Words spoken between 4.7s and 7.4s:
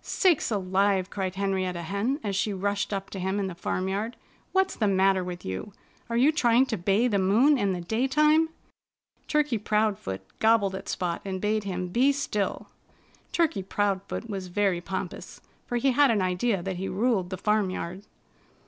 the matter with you? Are you trying to bay the